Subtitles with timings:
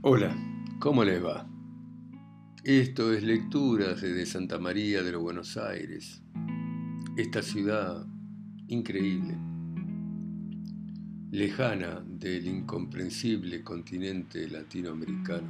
[0.00, 0.32] Hola,
[0.78, 1.44] ¿cómo les va?
[2.62, 6.22] Esto es Lecturas desde Santa María de los Buenos Aires,
[7.16, 8.06] esta ciudad
[8.68, 9.36] increíble,
[11.32, 15.48] lejana del incomprensible continente latinoamericano.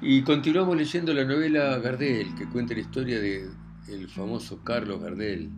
[0.00, 3.46] Y continuamos leyendo la novela Gardel, que cuenta la historia de
[3.88, 5.50] el famoso Carlos Gardel,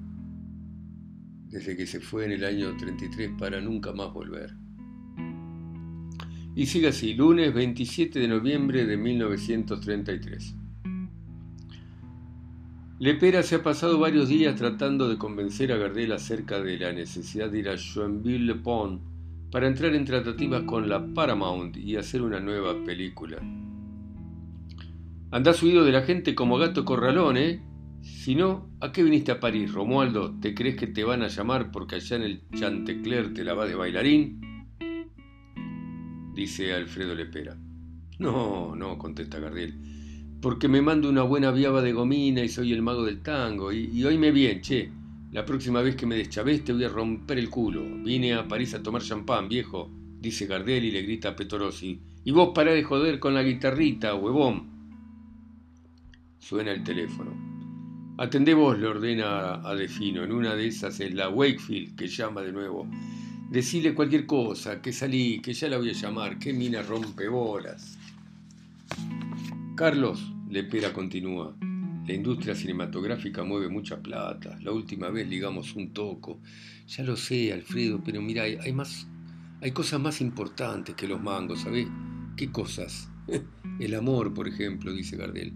[1.51, 4.64] desde que se fue en el año 33 para nunca más volver.
[6.57, 10.55] Y sigue así, lunes 27 de noviembre de 1933.
[13.01, 17.51] Lepera se ha pasado varios días tratando de convencer a Gardel acerca de la necesidad
[17.51, 19.03] de ir a Joinville-le-Pont
[19.51, 23.39] para entrar en tratativas con la Paramount y hacer una nueva película.
[25.33, 27.61] Andás subido de la gente como gato corralón, ¿eh?
[28.03, 30.39] Si no, ¿a qué viniste a París, Romualdo?
[30.39, 33.67] ¿Te crees que te van a llamar porque allá en el Chantecler te la va
[33.67, 34.54] de bailarín?
[36.35, 37.57] Dice Alfredo Lepera.
[38.19, 39.75] No, no, contesta Gardel,
[40.41, 43.73] porque me mando una buena viaba de gomina y soy el mago del tango.
[43.73, 44.91] Y, oíme bien, che,
[45.33, 47.83] la próxima vez que me deschaves te voy a romper el culo.
[48.05, 51.37] Vine a París a tomar champán, viejo, dice Gardel y le grita a.
[52.27, 54.75] Y vos pará de joder con la guitarrita, huevón.
[56.39, 57.33] Suena el teléfono.
[58.17, 60.23] Atendé vos, le ordena a Defino.
[60.23, 62.87] En una de esas es la Wakefield que llama de nuevo.
[63.55, 67.97] Decile cualquier cosa, que salí, que ya la voy a llamar, que mina rompe bolas.
[69.77, 71.57] Carlos, Lepera continúa,
[72.05, 74.59] la industria cinematográfica mueve mucha plata.
[74.61, 76.41] La última vez ligamos un toco.
[76.89, 79.07] Ya lo sé, Alfredo, pero mira, hay, más,
[79.61, 81.87] hay cosas más importantes que los mangos, ¿sabés?
[82.37, 83.09] ¿Qué cosas?
[83.79, 85.53] El amor, por ejemplo, dice Gardel.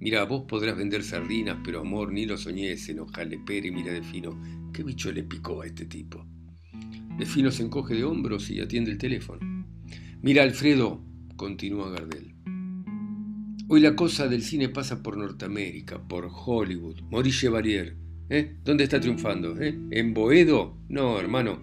[0.00, 3.92] Mira, vos podrás vender sardinas, pero amor ni lo soñé, se enoja Lepera y mira
[3.92, 4.40] de fino.
[4.72, 6.24] ¿Qué bicho le picó a este tipo?
[7.18, 9.40] Defino se encoge de hombros y atiende el teléfono.
[10.22, 11.00] Mira, Alfredo,
[11.36, 12.34] continúa Gardel.
[13.68, 17.96] Hoy la cosa del cine pasa por Norteamérica, por Hollywood, Maurice Chevalier.
[18.30, 18.56] ¿Eh?
[18.64, 19.60] ¿Dónde está triunfando?
[19.60, 19.78] ¿Eh?
[19.90, 20.76] ¿En Boedo?
[20.88, 21.62] No, hermano.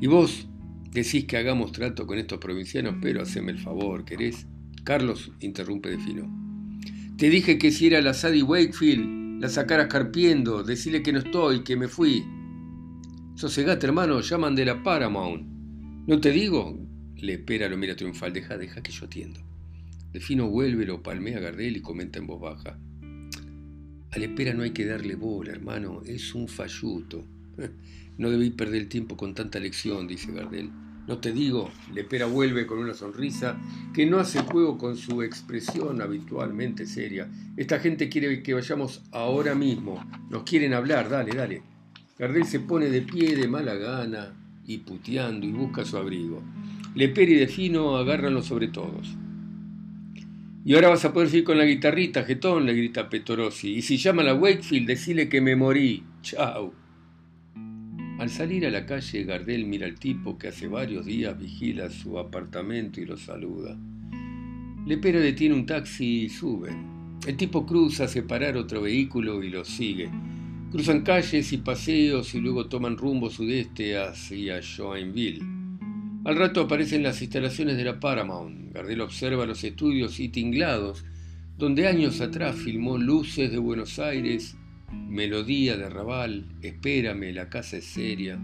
[0.00, 0.48] ¿Y vos
[0.92, 4.46] decís que hagamos trato con estos provincianos, pero haceme el favor, ¿querés?
[4.84, 6.30] Carlos interrumpe Defino.
[7.16, 11.64] Te dije que si era la Sadie Wakefield, la sacaras carpiendo, decirle que no estoy,
[11.64, 12.24] que me fui.
[13.34, 15.46] Sosegate, hermano, llaman de la Paramount.
[16.06, 16.78] ¿No te digo?
[17.16, 18.32] Le espera, lo mira triunfal.
[18.32, 19.40] Deja, deja que yo atiendo.
[20.12, 22.78] Defino vuelve, lo palmea a Gardel y comenta en voz baja.
[24.10, 26.02] A la espera no hay que darle bola, hermano.
[26.04, 27.24] Es un falluto.
[28.18, 30.70] No debí perder el tiempo con tanta lección, dice Gardel.
[31.08, 33.58] No te digo, Lepera vuelve con una sonrisa
[33.92, 37.28] que no hace juego con su expresión habitualmente seria.
[37.56, 40.04] Esta gente quiere que vayamos ahora mismo.
[40.30, 41.71] Nos quieren hablar, dale, dale.
[42.22, 44.32] Gardel se pone de pie de mala gana
[44.64, 46.40] y puteando y busca su abrigo.
[46.94, 49.16] Leperi y Defino agarran los sobre todos.
[50.64, 53.74] Y ahora vas a poder seguir con la guitarrita, jetón, le grita Petorosi.
[53.74, 56.04] Y si llama a la Wakefield, decile que me morí.
[56.22, 56.72] Chao.
[58.20, 62.20] Al salir a la calle, Gardel mira al tipo que hace varios días vigila su
[62.20, 63.76] apartamento y lo saluda.
[64.86, 67.18] Lepera detiene un taxi y suben.
[67.26, 70.08] El tipo cruza a separar otro vehículo y lo sigue.
[70.72, 75.42] Cruzan calles y paseos y luego toman rumbo sudeste hacia Joinville.
[76.24, 78.72] Al rato aparecen las instalaciones de la Paramount.
[78.72, 81.04] Gardel observa los estudios y tinglados,
[81.58, 84.56] donde años atrás filmó Luces de Buenos Aires,
[84.90, 88.40] Melodía de Raval, Espérame, la casa es seria.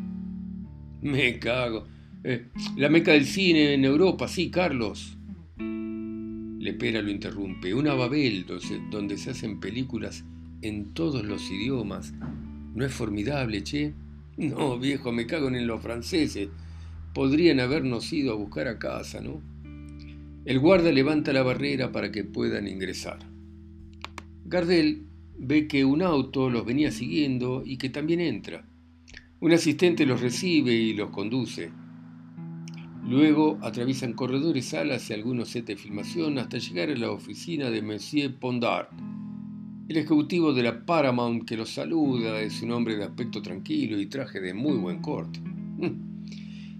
[1.00, 1.88] Me cago.
[2.24, 5.16] Eh, la meca del cine en Europa, sí, Carlos.
[5.56, 7.72] Lepera lo interrumpe.
[7.72, 8.44] Una Babel
[8.90, 10.26] donde se hacen películas
[10.62, 12.12] en todos los idiomas.
[12.74, 13.94] ¿No es formidable, che?
[14.36, 16.48] No, viejo, me cago en los franceses.
[17.14, 19.40] Podrían habernos ido a buscar a casa, ¿no?
[20.44, 23.18] El guarda levanta la barrera para que puedan ingresar.
[24.44, 25.02] Gardel
[25.36, 28.64] ve que un auto los venía siguiendo y que también entra.
[29.40, 31.70] Un asistente los recibe y los conduce.
[33.04, 37.82] Luego atraviesan corredores, salas y algunos sets de filmación hasta llegar a la oficina de
[37.82, 38.88] Monsieur Pondard,
[39.88, 44.06] el ejecutivo de la Paramount que los saluda es un hombre de aspecto tranquilo y
[44.06, 45.40] traje de muy buen corte.
[45.40, 46.08] Mm.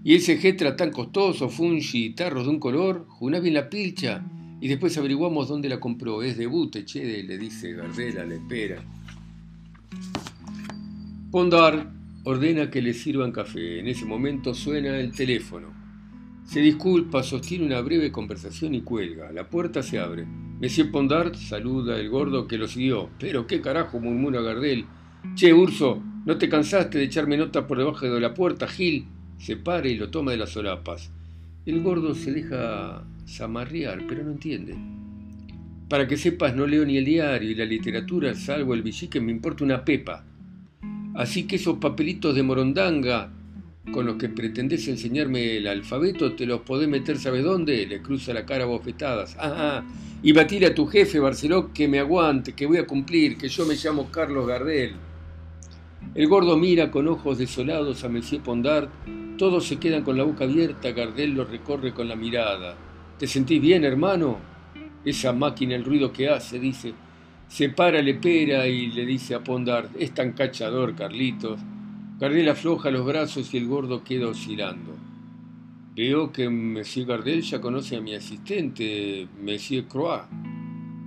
[0.03, 4.23] Y ese jetra tan costoso, fungi y tarros de un color, juná bien la pilcha
[4.61, 6.21] y después averiguamos dónde la compró.
[6.21, 8.83] Es de Bute, che, le dice Gardela, le espera.
[11.31, 11.91] Pondar
[12.23, 13.79] ordena que le sirvan café.
[13.79, 15.73] En ese momento suena el teléfono.
[16.45, 19.31] Se disculpa, sostiene una breve conversación y cuelga.
[19.31, 20.25] La puerta se abre.
[20.59, 23.09] Monsieur Pondard saluda el gordo que lo siguió.
[23.17, 24.85] Pero qué carajo, murmura Gardel.
[25.35, 29.05] Che, Urso, ¿no te cansaste de echarme nota por debajo de la puerta, Gil?
[29.37, 31.11] Se para y lo toma de las solapas.
[31.65, 34.75] El gordo se deja zamarrear, pero no entiende.
[35.87, 39.31] Para que sepas, no leo ni el diario y la literatura, salvo el que me
[39.31, 40.25] importa una pepa.
[41.15, 43.31] Así que esos papelitos de morondanga
[43.91, 47.85] con los que pretendés enseñarme el alfabeto, te los podés meter, ¿sabes dónde?
[47.85, 49.35] Le cruza la cara bofetadas.
[49.39, 49.83] Ah,
[50.21, 53.65] y batir a tu jefe, Barceló, que me aguante, que voy a cumplir, que yo
[53.65, 54.93] me llamo Carlos Gardel.
[56.15, 58.89] El gordo mira con ojos desolados a Monsieur Pondard.
[59.37, 60.91] Todos se quedan con la boca abierta.
[60.91, 62.75] Gardel lo recorre con la mirada.
[63.17, 64.37] ¿Te sentís bien, hermano?
[65.05, 66.93] Esa máquina, el ruido que hace, dice.
[67.47, 71.59] Se para, le pera y le dice a Pondard, es tan cachador, Carlitos.
[72.19, 74.93] Gardel afloja los brazos y el gordo queda oscilando.
[75.95, 80.23] Veo que Monsieur Gardel ya conoce a mi asistente, Monsieur Croix.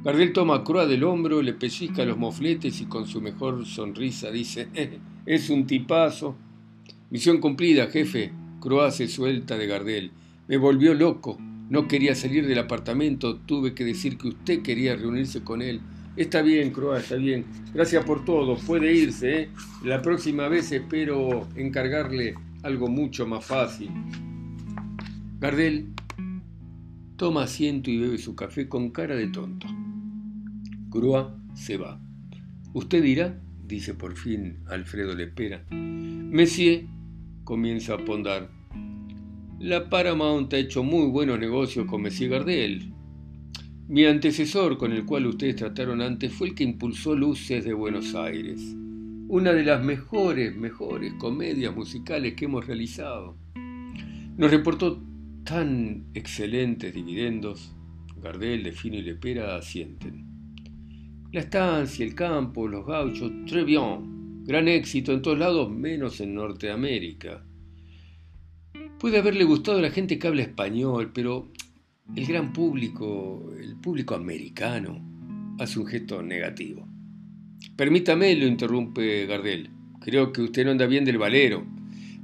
[0.02, 4.30] Gardel toma a Croix del hombro, le pellizca los mofletes y con su mejor sonrisa
[4.30, 6.34] dice, eh, es un tipazo.
[7.10, 8.32] Misión cumplida, jefe.
[8.58, 10.12] Croix se suelta de Gardel.
[10.48, 11.38] Me volvió loco.
[11.68, 13.36] No quería salir del apartamento.
[13.36, 15.82] Tuve que decir que usted quería reunirse con él.
[16.16, 17.44] Está bien, Croa, está bien.
[17.72, 18.56] Gracias por todo.
[18.56, 19.42] Puede irse.
[19.42, 19.48] ¿eh?
[19.82, 23.90] La próxima vez espero encargarle algo mucho más fácil.
[25.40, 25.88] Gardel
[27.16, 29.66] toma asiento y bebe su café con cara de tonto.
[30.90, 31.98] Croa se va.
[32.74, 35.64] Usted dirá, dice por fin Alfredo Lepera.
[35.70, 36.84] Messier
[37.44, 38.50] comienza a pondar.
[39.58, 42.92] La Paramount ha hecho muy buenos negocios con Messier Gardel.
[43.88, 48.14] Mi antecesor, con el cual ustedes trataron antes, fue el que impulsó Luces de Buenos
[48.14, 48.60] Aires,
[49.28, 53.36] una de las mejores, mejores comedias musicales que hemos realizado.
[54.36, 55.02] Nos reportó
[55.44, 57.74] tan excelentes dividendos.
[58.22, 60.26] Gardel, Defino y Lepera asienten.
[61.32, 64.44] La estancia, el campo, los gauchos, très bien.
[64.44, 67.44] Gran éxito en todos lados, menos en Norteamérica.
[69.00, 71.50] Puede haberle gustado a la gente que habla español, pero
[72.14, 75.00] el gran público, el público americano,
[75.58, 76.86] hace un gesto negativo.
[77.76, 79.70] Permítame, lo interrumpe Gardel.
[80.00, 81.64] Creo que usted no anda bien del valero.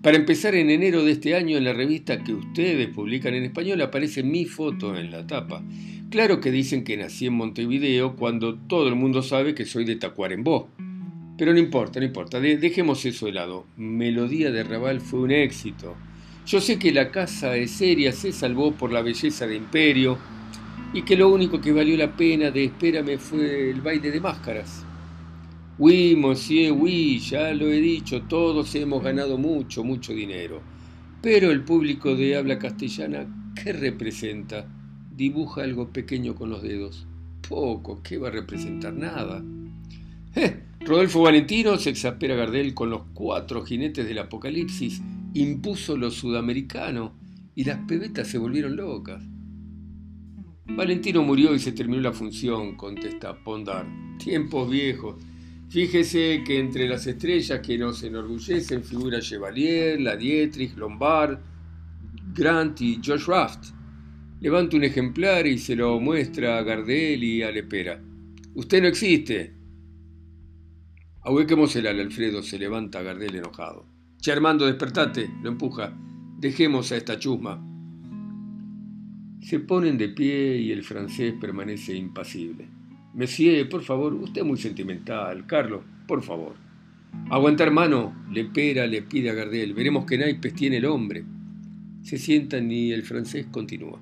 [0.02, 3.80] Para empezar, en enero de este año, en la revista que ustedes publican en español,
[3.80, 5.64] aparece mi foto en la tapa.
[6.10, 9.96] Claro que dicen que nací en Montevideo cuando todo el mundo sabe que soy de
[9.96, 10.69] Tacuarembó.
[11.36, 13.66] Pero no importa, no importa, dejemos eso de lado.
[13.76, 15.96] Melodía de Raval fue un éxito.
[16.49, 20.17] Yo sé que la casa de seria se salvó por la belleza de Imperio
[20.95, 24.83] y que lo único que valió la pena de Espérame fue el baile de máscaras.
[25.77, 30.62] Oui, monsieur, oui, ya lo he dicho, todos hemos ganado mucho, mucho dinero.
[31.21, 33.27] Pero el público de habla castellana,
[33.62, 34.67] ¿qué representa?
[35.15, 37.06] Dibuja algo pequeño con los dedos.
[37.47, 38.95] Poco, ¿qué va a representar?
[38.95, 39.45] Nada.
[40.35, 45.03] Eh, Rodolfo Valentino se exaspera Gardel con los cuatro jinetes del apocalipsis
[45.34, 47.14] impuso lo sudamericano
[47.54, 49.22] y las pebetas se volvieron locas.
[50.66, 53.86] Valentino murió y se terminó la función, contesta Pondar.
[54.19, 55.16] Tiempos viejos.
[55.69, 61.38] Fíjese que entre las estrellas que nos enorgullecen figura Chevalier, la Dietrich, Lombard,
[62.34, 63.70] Grant y Josh Raft.
[64.40, 68.00] Levanta un ejemplar y se lo muestra a Gardel y a Lepera.
[68.54, 69.54] Usted no existe.
[71.22, 73.98] Ahuequemos el Alfredo se levanta Gardel enojado.
[74.20, 75.97] Che Armando, despertate, lo empuja.
[76.38, 77.64] Dejemos a esta chusma.
[79.40, 82.69] Se ponen de pie y el francés permanece impasible.
[83.14, 85.47] Monsieur, por favor, usted es muy sentimental.
[85.47, 86.57] Carlos, por favor.
[87.31, 89.73] Aguanta, hermano, le pera, le pide a Gardel.
[89.73, 91.25] Veremos qué naipes tiene el hombre.
[92.02, 94.00] Se sientan y el francés continúa.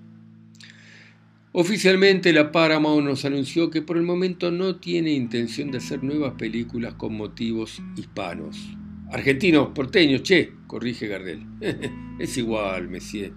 [1.52, 6.34] Oficialmente la Paramount nos anunció que por el momento no tiene intención de hacer nuevas
[6.38, 8.76] películas con motivos hispanos.
[9.10, 11.46] Argentinos, porteños, che, corrige Gardel.
[12.18, 13.32] es igual, Messier.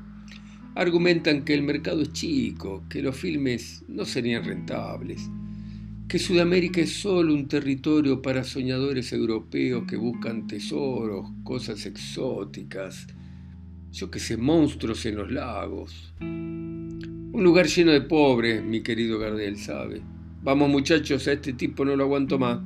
[0.75, 5.29] Argumentan que el mercado es chico, que los filmes no serían rentables,
[6.07, 13.05] que Sudamérica es solo un territorio para soñadores europeos que buscan tesoros, cosas exóticas,
[13.91, 16.13] yo que sé, monstruos en los lagos.
[16.19, 20.01] Un lugar lleno de pobres, mi querido Gardel, sabe.
[20.41, 22.59] Vamos muchachos, a este tipo no lo aguanto más.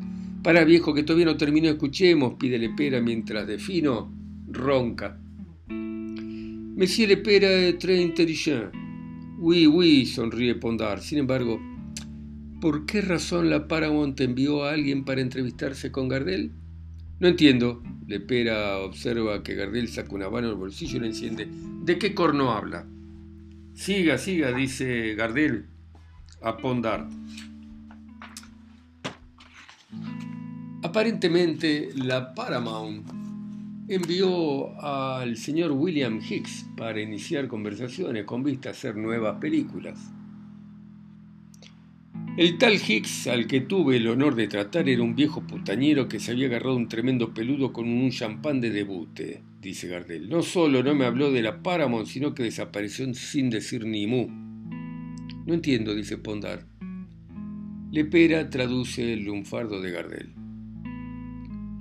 [0.43, 4.13] Para viejo que todavía no terminó, escuchemos, pide Lepera mientras Defino
[4.47, 5.17] ronca.
[5.69, 8.73] Monsieur Lepera es très intelligent.
[9.39, 10.99] Oui, oui, sonríe Pondar.
[10.99, 11.61] Sin embargo,
[12.59, 16.51] ¿por qué razón la Paramount envió a alguien para entrevistarse con Gardel?
[17.19, 17.81] No entiendo.
[18.05, 21.47] Lepera observa que Gardel saca una mano del bolsillo y la enciende.
[21.85, 22.85] ¿De qué corno habla?
[23.75, 25.67] Siga, siga, dice Gardel
[26.41, 27.07] a Pondar.
[30.83, 33.07] Aparentemente, la Paramount
[33.87, 39.97] envió al señor William Hicks para iniciar conversaciones con vista a hacer nuevas películas.
[42.35, 46.19] El tal Hicks al que tuve el honor de tratar era un viejo putañero que
[46.19, 50.27] se había agarrado un tremendo peludo con un champán de debute, dice Gardel.
[50.27, 54.27] No solo no me habló de la Paramount, sino que desapareció sin decir ni mu.
[55.45, 56.65] No entiendo, dice Pondar.
[57.91, 60.42] Lepera traduce el lunfardo de Gardel.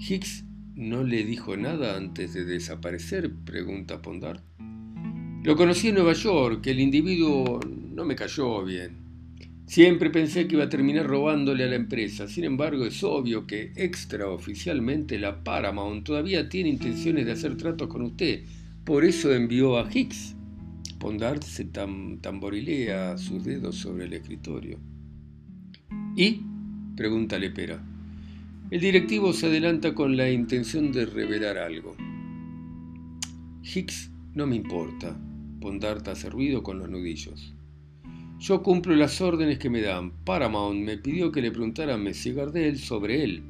[0.09, 0.45] Hicks
[0.75, 4.43] no le dijo nada antes de desaparecer, pregunta Pondar.
[5.45, 8.97] Lo conocí en Nueva York, el individuo no me cayó bien.
[9.67, 12.27] Siempre pensé que iba a terminar robándole a la empresa.
[12.27, 18.03] Sin embargo, es obvio que extraoficialmente la Paramount todavía tiene intenciones de hacer tratos con
[18.03, 18.45] usted.
[18.85, 20.35] Por eso envió a Hicks.
[20.99, 24.81] Pondar se tamborilea sus dedos sobre el escritorio.
[26.17, 26.41] ¿Y?
[26.97, 27.92] pregunta Lepera.
[28.73, 31.95] El directivo se adelanta con la intención de revelar algo.
[33.63, 35.15] Hicks no me importa.
[35.61, 37.53] Pondart hace ruido con los nudillos.
[38.39, 40.25] Yo cumplo las órdenes que me dan.
[40.25, 43.43] Paramount me pidió que le preguntara a Messi Gardel sobre él.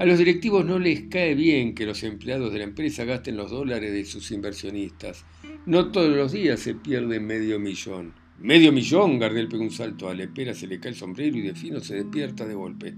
[0.00, 3.50] A los directivos no les cae bien que los empleados de la empresa gasten los
[3.50, 5.26] dólares de sus inversionistas.
[5.66, 8.14] No todos los días se pierde medio millón.
[8.38, 9.18] ¡Medio millón!
[9.18, 11.96] Gardel pega un salto a Lepera, se le cae el sombrero y de fino se
[11.96, 12.94] despierta de golpe.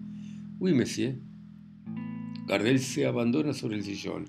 [0.60, 1.16] Uy, Monsieur.
[2.46, 4.26] Gardel se abandona sobre el sillón.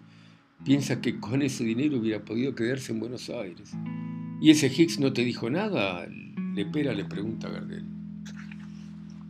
[0.64, 3.72] Piensa que con ese dinero hubiera podido quedarse en Buenos Aires.
[4.42, 6.08] ¿Y ese Hicks no te dijo nada?
[6.56, 7.86] Lepera le pregunta a Gardel.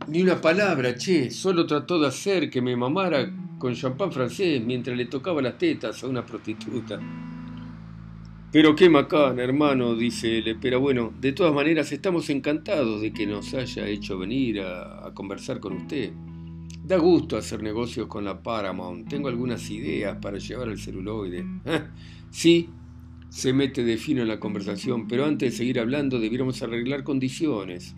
[0.08, 4.96] Ni una palabra, che, solo trató de hacer que me mamara con champán francés mientras
[4.96, 6.98] le tocaba las tetas a una prostituta.
[8.52, 10.78] Pero qué macana, hermano, dice Lepera.
[10.78, 15.74] Bueno, de todas maneras estamos encantados de que nos haya hecho venir a conversar con
[15.74, 16.12] usted.
[16.86, 19.08] Da gusto hacer negocios con la Paramount.
[19.08, 21.44] Tengo algunas ideas para llevar al celuloide.
[22.30, 22.70] sí,
[23.28, 27.96] se mete de fino en la conversación, pero antes de seguir hablando debiéramos arreglar condiciones.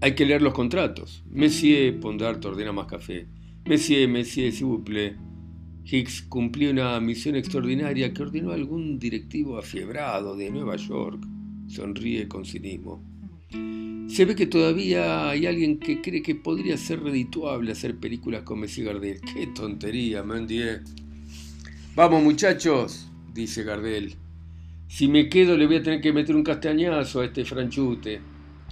[0.00, 1.24] Hay que leer los contratos.
[1.28, 3.26] Messier, Pondart ordena más café.
[3.66, 5.16] Messier, Messier, s'il vous plaît.
[5.84, 11.26] Hicks cumplió una misión extraordinaria que ordenó a algún directivo afiebrado de Nueva York.
[11.66, 13.13] Sonríe con cinismo.
[14.08, 18.60] Se ve que todavía hay alguien que cree que podría ser redituable hacer películas con
[18.60, 19.20] Messier Gardel.
[19.20, 20.82] ¡Qué tontería, Mendier!
[21.96, 24.16] Vamos, muchachos, dice Gardel.
[24.88, 28.20] Si me quedo le voy a tener que meter un castañazo a este franchute.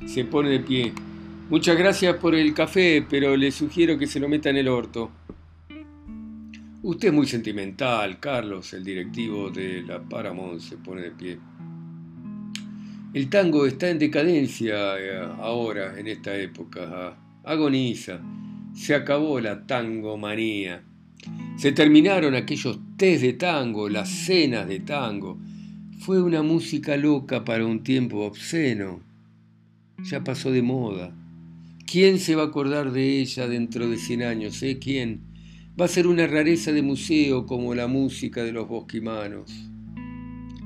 [0.06, 0.92] Se pone de pie.
[1.48, 5.10] Muchas gracias por el café, pero le sugiero que se lo meta en el orto.
[6.82, 11.38] Usted es muy sentimental, Carlos, el directivo de la Paramount se pone de pie.
[13.14, 17.14] El tango está en decadencia eh, ahora, en esta época.
[17.44, 18.20] Agoniza.
[18.74, 20.82] Se acabó la tangomanía.
[21.58, 25.38] Se terminaron aquellos tés de tango, las cenas de tango.
[25.98, 29.02] Fue una música loca para un tiempo obsceno.
[30.10, 31.14] Ya pasó de moda.
[31.84, 34.62] ¿Quién se va a acordar de ella dentro de 100 años?
[34.62, 34.78] ¿Eh?
[34.78, 35.20] ¿Quién?
[35.78, 39.52] Va a ser una rareza de museo como la música de los bosquimanos.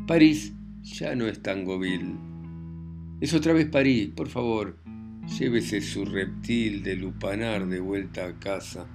[0.06, 0.52] París
[0.84, 2.25] ya no es tangoville.
[3.20, 4.76] Es otra vez París, por favor.
[5.38, 8.87] Llévese su reptil de lupanar de vuelta a casa.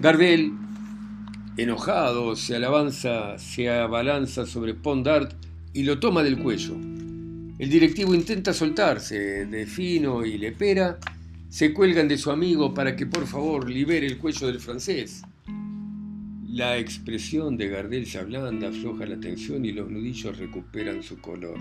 [0.00, 0.52] Gardel,
[1.56, 5.34] enojado, se, alabanza, se abalanza sobre Pondart
[5.72, 6.74] y lo toma del cuello.
[7.58, 10.98] El directivo intenta soltarse, de Fino y Lepera
[11.48, 15.22] se cuelgan de su amigo para que por favor libere el cuello del francés.
[16.46, 21.58] La expresión de Gardel se ablanda, afloja la tensión y los nudillos recuperan su color.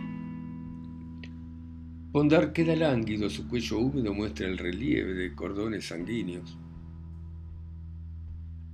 [2.16, 6.58] Pondart queda lánguido, su cuello húmedo muestra el relieve de cordones sanguíneos.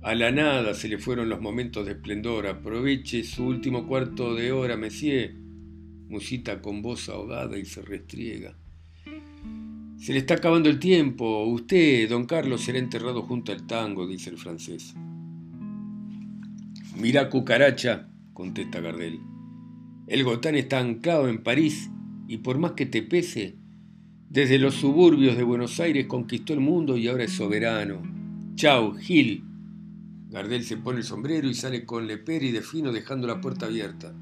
[0.00, 2.46] A la nada se le fueron los momentos de esplendor.
[2.46, 5.34] Aproveche su último cuarto de hora, Monsieur.
[6.08, 8.56] Musita con voz ahogada y se restriega.
[9.98, 11.44] Se le está acabando el tiempo.
[11.46, 14.94] Usted, don Carlos, será enterrado junto al tango, dice el francés.
[16.96, 19.18] Mira, cucaracha, contesta Gardel.
[20.06, 21.90] El Gotán está anclado en París
[22.32, 23.58] y por más que te pese,
[24.30, 28.00] desde los suburbios de Buenos Aires conquistó el mundo y ahora es soberano.
[28.54, 29.44] Chao, Gil.
[30.30, 34.14] Gardel se pone el sombrero y sale con Lepera y Defino dejando la puerta abierta.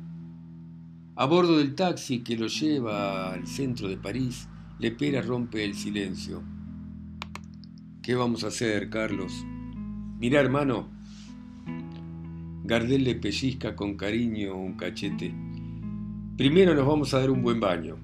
[1.14, 4.48] A bordo del taxi que lo lleva al centro de París,
[4.80, 6.42] Lepera rompe el silencio.
[8.02, 9.46] ¿Qué vamos a hacer, Carlos?
[10.18, 10.88] Mira, hermano.
[12.64, 15.32] Gardel le pellizca con cariño un cachete.
[16.40, 17.98] Primero nos vamos a dar un buen baño.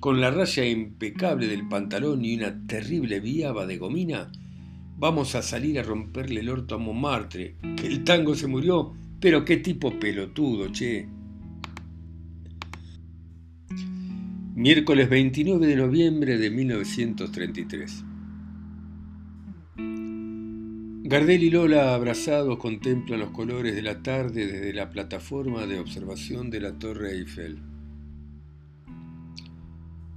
[0.00, 4.30] Con la raya impecable del pantalón y una terrible viaba de gomina,
[4.98, 9.46] Vamos a salir a romperle el orto a Montmartre, que el tango se murió, pero
[9.46, 11.08] qué tipo pelotudo, che.
[14.54, 18.04] Miércoles 29 de noviembre de 1933.
[21.08, 26.50] Gardel y Lola abrazados contemplan los colores de la tarde desde la plataforma de observación
[26.50, 27.60] de la Torre Eiffel.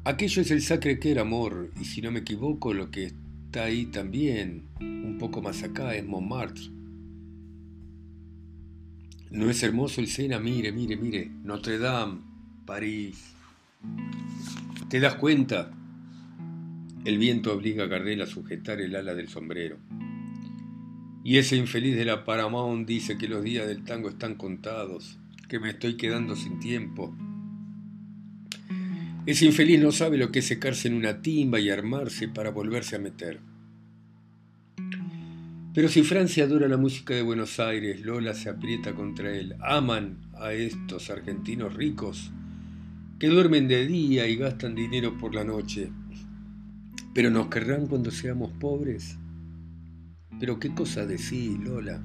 [0.03, 3.03] Aquello es el Sacre-Cœur, amor, y si no me equivoco, lo que
[3.45, 6.71] está ahí también, un poco más acá, es Montmartre.
[9.29, 10.39] ¿No es hermoso el Sena?
[10.39, 11.29] Mire, mire, mire.
[11.43, 12.21] Notre Dame,
[12.65, 13.35] París.
[14.89, 15.69] ¿Te das cuenta?
[17.05, 19.77] El viento obliga a Gardel a sujetar el ala del sombrero.
[21.23, 25.59] Y ese infeliz de la Paramount dice que los días del tango están contados, que
[25.59, 27.15] me estoy quedando sin tiempo.
[29.25, 32.95] Ese infeliz no sabe lo que es secarse en una timba y armarse para volverse
[32.95, 33.39] a meter.
[35.73, 39.55] Pero si Francia adora la música de Buenos Aires, Lola se aprieta contra él.
[39.59, 42.31] Aman a estos argentinos ricos
[43.19, 45.91] que duermen de día y gastan dinero por la noche.
[47.13, 49.17] Pero nos querrán cuando seamos pobres.
[50.39, 52.01] Pero qué cosa decís, Lola.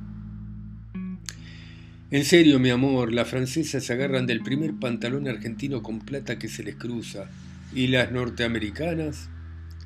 [2.11, 6.49] En serio, mi amor, las francesas se agarran del primer pantalón argentino con plata que
[6.49, 7.31] se les cruza.
[7.75, 9.31] Y las norteamericanas,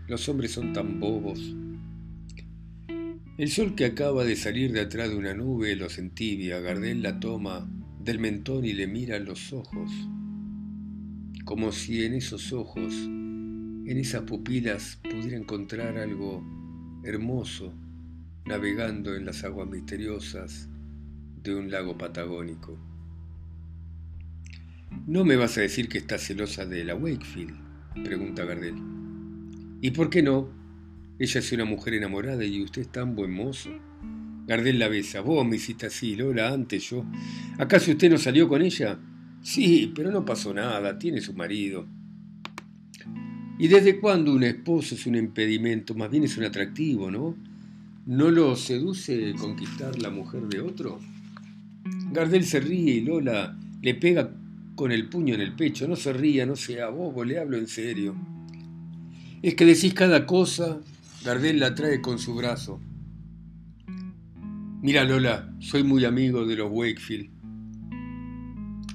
[0.08, 1.54] los hombres son tan bobos.
[3.38, 6.60] El sol que acaba de salir de atrás de una nube los entibia.
[6.60, 9.90] Gardel la toma del mentón y le mira los ojos.
[11.44, 16.44] Como si en esos ojos, en esas pupilas, pudiera encontrar algo
[17.04, 17.74] hermoso
[18.48, 20.70] navegando en las aguas misteriosas
[21.42, 22.78] de un lago patagónico.
[25.06, 27.54] ¿No me vas a decir que estás celosa de la Wakefield?
[28.02, 28.74] pregunta Gardel.
[29.82, 30.48] ¿Y por qué no?
[31.18, 33.70] Ella es una mujer enamorada y usted es tan buen mozo.
[34.46, 35.20] Gardel la besa.
[35.20, 37.04] Vos me hiciste así, Lola, antes yo.
[37.58, 38.98] ¿Acaso usted no salió con ella?
[39.42, 41.86] Sí, pero no pasó nada, tiene su marido.
[43.58, 45.94] ¿Y desde cuándo un esposo es un impedimento?
[45.94, 47.36] Más bien es un atractivo, ¿no?
[48.08, 50.98] ¿No lo seduce conquistar la mujer de otro?
[52.10, 54.34] Gardel se ríe y Lola le pega
[54.74, 55.86] con el puño en el pecho.
[55.86, 58.16] No se ría, no sea bobo, le hablo en serio.
[59.42, 60.80] Es que decís cada cosa,
[61.22, 62.80] Gardel la trae con su brazo.
[64.80, 67.28] Mira Lola, soy muy amigo de los Wakefield.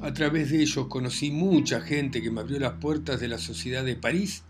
[0.01, 3.85] A través de ellos conocí mucha gente que me abrió las puertas de la sociedad
[3.85, 4.43] de París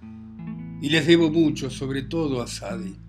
[0.82, 3.03] y les debo mucho, sobre todo a Sade.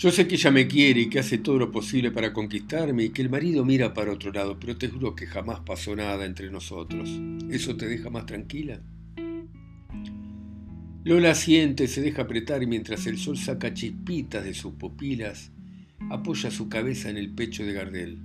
[0.00, 3.10] Yo sé que ella me quiere y que hace todo lo posible para conquistarme y
[3.10, 6.50] que el marido mira para otro lado, pero te juro que jamás pasó nada entre
[6.50, 7.10] nosotros.
[7.50, 8.80] ¿Eso te deja más tranquila?
[11.04, 15.52] Lola siente, se deja apretar y mientras el sol saca chispitas de sus pupilas,
[16.08, 18.22] apoya su cabeza en el pecho de Gardel.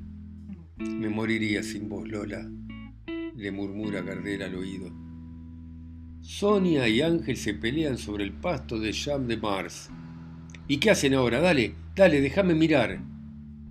[0.77, 2.49] Me moriría sin vos, Lola,
[3.35, 4.93] le murmura Gardel al oído.
[6.21, 9.89] Sonia y Ángel se pelean sobre el pasto de Champ de Mars.
[10.67, 11.41] ¿Y qué hacen ahora?
[11.41, 12.99] Dale, dale, déjame mirar.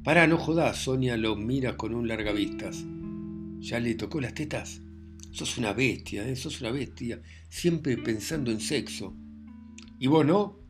[0.05, 2.85] Pará, no jodás, Sonia lo mira con un largavistas.
[3.59, 4.81] ¿Ya le tocó las tetas?
[5.33, 6.37] Sos una bestia, ¿eh?
[6.37, 9.17] sos una bestia, siempre pensando en sexo.
[9.99, 10.61] ¿Y vos no?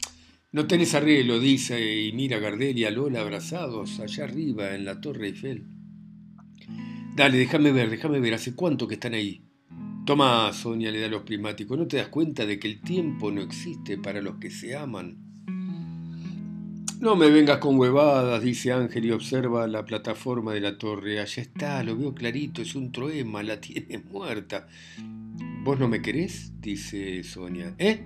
[0.53, 4.87] No tenés arreglo, dice, y mira a Gardel y a Lola abrazados allá arriba en
[4.87, 5.67] la Torre Eiffel.
[7.17, 9.45] Dale, déjame ver, déjame ver, ¿hace cuánto que están ahí?
[10.07, 13.43] Toma, Sonia le da los primáticos, ¿no te das cuenta de que el tiempo no
[13.43, 15.24] existe para los que se aman?
[17.05, 21.21] No me vengas con huevadas, dice Ángel y observa la plataforma de la torre.
[21.21, 24.67] Allá está, lo veo clarito, es un troema, la tiene muerta.
[25.63, 26.55] ¿Vos no me querés?
[26.63, 27.75] dice Sonia.
[27.77, 28.03] ¿Eh?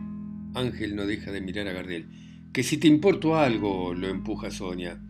[0.54, 2.08] Ángel no deja de mirar a Gardel.
[2.52, 5.00] Que si te importo algo, lo empuja Sonia.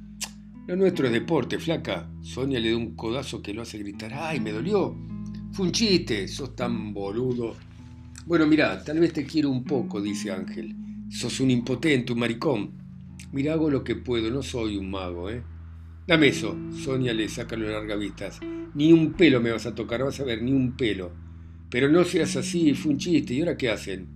[0.66, 2.11] Lo nuestro es deporte, flaca.
[2.20, 4.12] Sonia le da un codazo que lo hace gritar.
[4.12, 4.94] ¡Ay, me dolió!
[5.53, 7.57] Fue un chiste, sos tan boludo.
[8.27, 10.77] Bueno, mira, tal vez te quiero un poco, dice Ángel.
[11.09, 12.88] Sos un impotente, un maricón.
[13.32, 15.42] Mira, hago lo que puedo, no soy un mago, ¿eh?
[16.06, 16.56] Dame eso.
[16.72, 18.40] Sonia le saca los largavistas.
[18.74, 21.12] Ni un pelo me vas a tocar, vas a ver, ni un pelo.
[21.70, 23.34] Pero no seas así, fue un chiste.
[23.34, 24.08] ¿Y ahora qué hacen?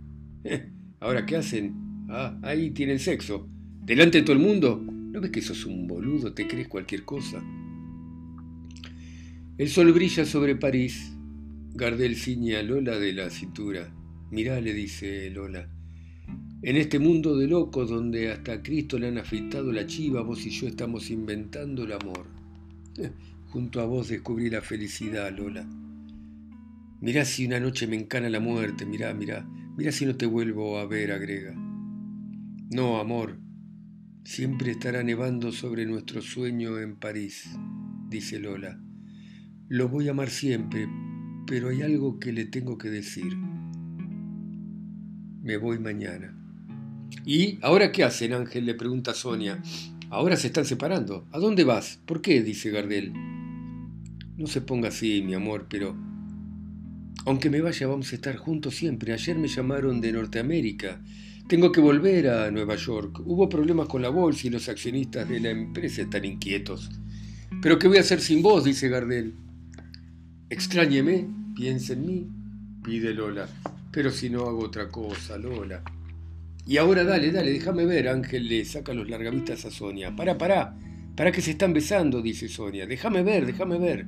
[0.45, 0.71] ¿Eh?
[1.01, 2.07] ¿Ahora qué hacen?
[2.09, 3.47] Ah, ahí tienen sexo.
[3.83, 4.83] ¿Delante de todo el mundo?
[4.83, 6.33] ¿No ves que sos un boludo?
[6.33, 7.43] ¿Te crees cualquier cosa?
[9.59, 11.13] El sol brilla sobre París.
[11.75, 13.93] Gardel ciñe a Lola de la cintura.
[14.31, 15.69] Mirá, le dice Lola.
[16.63, 20.47] En este mundo de locos donde hasta a Cristo le han afeitado la chiva, vos
[20.47, 22.27] y yo estamos inventando el amor.
[22.99, 23.11] Eh,
[23.49, 25.69] junto a vos descubrí la felicidad, Lola.
[27.01, 29.45] Mirá si una noche me encana la muerte, mirá, mirá,
[29.77, 31.53] mirá si no te vuelvo a ver, agrega.
[32.71, 33.39] No, amor,
[34.25, 37.51] Siempre estará nevando sobre nuestro sueño en París,
[38.09, 38.81] dice Lola.
[39.69, 40.89] Lo voy a amar siempre,
[41.47, 43.37] pero hay algo que le tengo que decir.
[45.43, 46.42] Me voy mañana.
[47.25, 48.67] ¿Y ahora qué hacen, Ángel?
[48.67, 49.63] le pregunta Sonia.
[50.11, 51.27] Ahora se están separando.
[51.33, 52.01] ¿A dónde vas?
[52.07, 52.43] ¿Por qué?
[52.43, 53.13] dice Gardel.
[54.37, 55.97] No se ponga así, mi amor, pero...
[57.25, 59.13] Aunque me vaya, vamos a estar juntos siempre.
[59.13, 61.01] Ayer me llamaron de Norteamérica
[61.53, 63.21] tengo que volver a Nueva York.
[63.27, 66.89] Hubo problemas con la bolsa y los accionistas de la empresa están inquietos.
[67.61, 68.65] Pero ¿qué voy a hacer sin vos?
[68.65, 69.35] dice Gardel.
[70.49, 72.27] Extrañeme, piensa en mí,
[72.83, 73.49] pide Lola.
[73.91, 75.83] Pero si no hago otra cosa, Lola.
[76.67, 80.15] Y ahora dale, dale, déjame ver, Ángel le saca los largavistas a Sonia.
[80.15, 80.77] Para, para,
[81.17, 82.87] para que se están besando, dice Sonia.
[82.87, 84.07] Déjame ver, déjame ver.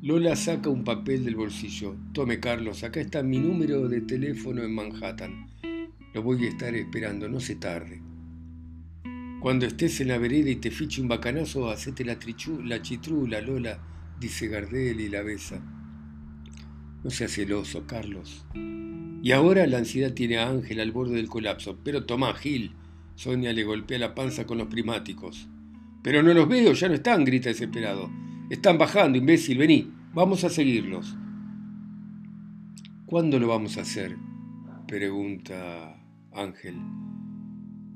[0.00, 1.96] Lola saca un papel del bolsillo.
[2.12, 5.48] Tome, Carlos, acá está mi número de teléfono en Manhattan.
[6.14, 8.00] Lo voy a estar esperando, no se tarde.
[9.40, 13.40] Cuando estés en la vereda y te fiche un bacanazo, hacete la, trichu, la chitrula,
[13.40, 13.80] Lola,
[14.20, 15.60] dice Gardel y la besa.
[17.04, 18.44] No seas celoso, Carlos.
[19.22, 21.78] Y ahora la ansiedad tiene a Ángel al borde del colapso.
[21.82, 22.72] Pero tomá, Gil.
[23.14, 25.48] Sonia le golpea la panza con los primáticos.
[26.02, 28.10] Pero no los veo, ya no están, grita desesperado.
[28.48, 31.16] Están bajando, imbécil, vení, vamos a seguirlos.
[33.06, 34.16] ¿Cuándo lo vamos a hacer?
[34.86, 36.00] pregunta
[36.32, 36.76] Ángel.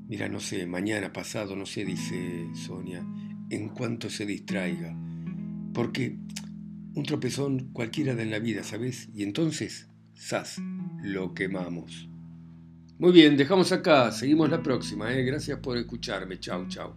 [0.07, 3.03] Mira, no sé, mañana, pasado, no sé, dice Sonia,
[3.49, 4.95] en cuanto se distraiga.
[5.73, 6.17] Porque
[6.95, 9.09] un tropezón cualquiera da en la vida, ¿sabes?
[9.13, 10.61] Y entonces, ¡zas!
[11.01, 12.09] Lo quemamos.
[12.99, 15.23] Muy bien, dejamos acá, seguimos la próxima, ¿eh?
[15.23, 16.93] Gracias por escucharme, chau, chau.